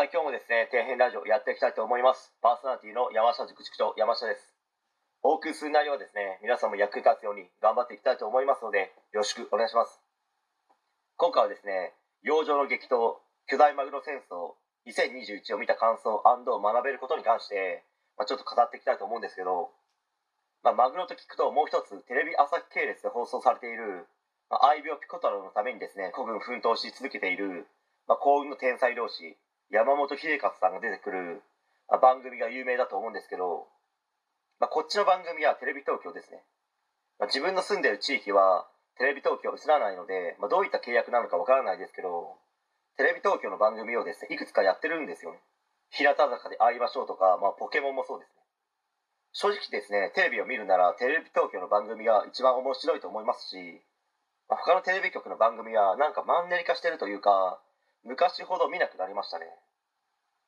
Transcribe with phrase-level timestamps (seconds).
[0.00, 2.32] はい、今日もですね、底辺ラジオやっていきたいと思います。
[2.40, 4.56] パーソナリティの山下塾塾長、山下です。
[5.20, 10.00] お送りする内容はですね、皆さんも役に立つように頑張っていきたいと思いますので、よろしくお願いします。
[11.20, 11.92] 今回はですね、
[12.24, 14.56] 洋上の激闘、巨大マグロ戦争、
[14.88, 16.48] 2021を見た感想学
[16.80, 17.84] べることに関して、
[18.16, 19.68] まあ、ちょっと語っていきたいと思うんですけど、
[20.64, 24.08] まあ、マグロと聞くともう一つテレビ朝日系列で放送されている、
[24.48, 27.68] まあ、愛病ピコ太郎のためにですね、孤軍奮闘し続けている、
[28.08, 29.36] まあ、幸運の天才漁師、
[29.70, 31.42] 山本秀勝さんが出てくる、
[31.88, 33.66] あ、番組が有名だと思うんですけど、
[34.58, 36.42] まあ、こっちの番組はテレビ東京ですね、
[37.18, 38.66] まあ、自分の住んでる地域は
[38.98, 42.36] テレビ東京映らないので、まあ、どういった契約なのかわからないですけど
[42.98, 45.40] テレビ東京の番組をですねいくつかやってるんですよね。
[45.90, 48.42] 日向坂で会いましょうとか、まあ、ポケモンもそうですね。
[49.32, 53.56] 正直ですねテレビを見るならテレビ東京の番組が一番面白いと思いますし、
[54.50, 57.58] まあ、他のテレビ局の番組はなんかマンネリ化してるというか
[58.04, 59.46] 昔ほど見なくなりましたね、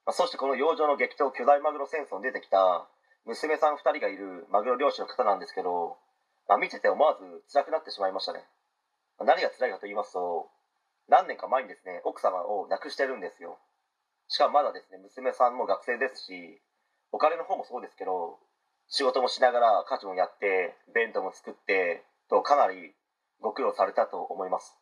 [0.06, 2.88] まあ、そしてこの洋上の激闘巨大マグロ戦争に出てきた
[3.26, 5.96] 娘さん2人がいるマグロ漁師の方なんですけど、
[6.48, 8.40] まあ、見てて思わず辛くなってしまいましたね、
[9.18, 10.48] まあ、何が辛いかと言いますと
[11.08, 13.58] 何年か前にですね奥様を亡くしてるんですよ。
[14.28, 16.62] しかもまだですね娘さんも学生ですし
[17.12, 18.38] お金の方もそうですけど
[18.88, 22.94] 仕事もしながら家事もやって弁当も作ってとかなり
[23.40, 24.74] ご苦労されたと思います、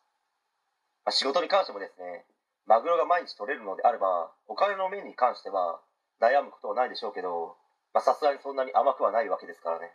[1.03, 2.23] まあ、仕事に関してもですね
[2.71, 5.83] マグロが毎日取れるのであればお金の面に関しては
[6.23, 7.59] 悩むことはないでしょうけど
[7.99, 9.91] さすがにそんなに甘くはないわけですからね、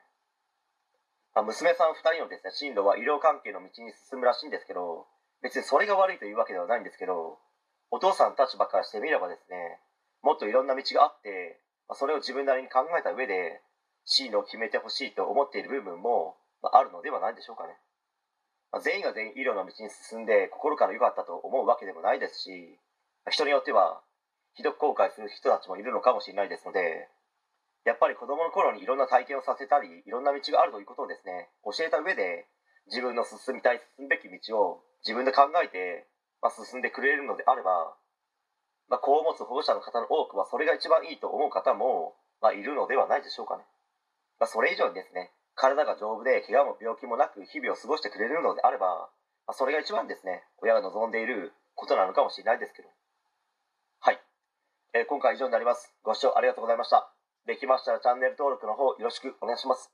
[1.32, 5.08] まあ、娘さん2人のですね進路は医療関係の道に進むらしいんですけど
[5.40, 7.40] 別にそれが悪いというわけではないんですけど
[7.88, 9.80] お父さんの立場からしてみればですね
[10.20, 11.56] もっといろんな道があって、
[11.88, 13.64] まあ、それを自分なりに考えた上で
[14.04, 17.72] 進路を決めてほしいと思っている部分も、まあ、あるのではないでしょうかね、
[18.72, 22.78] まあ、全員が全員医療の道に進んで心から良かったと思うわけでもないですし、
[23.30, 24.02] 人によっては
[24.54, 27.08] ひどく後悔する人たちもいるのかもしれないですので
[27.84, 32.46] やっぱり子供の頃にいろんな体験をさせたりいろんな道があるということをですね教えた上で
[32.88, 36.06] 自分の進みたい進むべき道を自分で考えて、
[36.40, 37.94] まあ、進んでくれるのであれば、
[38.88, 43.66] まあ、子を持つ保護者の方の多くはそれが一番いいと思う方も、まあ、いるのではないでしょうかね、
[44.40, 49.08] まあ、それ以上にですね体が丈夫で怪我も病気もなく日々を過ごしてくれるのであれば、
[49.48, 52.88] ま、それが一番ですね親が望んでいることなのかもしれないですけど。
[54.00, 54.20] はい、
[54.94, 55.92] えー今回は以上になります。
[56.04, 57.10] ご視聴ありがとうございました。
[57.46, 59.90] できましたらチャンネル登録の方よろしくお願いします。